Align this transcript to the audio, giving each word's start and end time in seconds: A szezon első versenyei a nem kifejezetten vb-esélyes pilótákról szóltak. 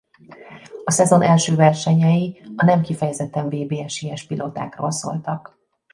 A 0.83 0.91
szezon 0.91 1.21
első 1.21 1.55
versenyei 1.55 2.41
a 2.55 2.65
nem 2.65 2.81
kifejezetten 2.81 3.45
vb-esélyes 3.49 4.23
pilótákról 4.23 4.91
szóltak. 4.91 5.57